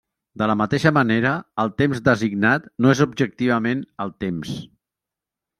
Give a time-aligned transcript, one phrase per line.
[0.41, 4.57] De la mateixa manera, el temps designat no és objectivament el temps.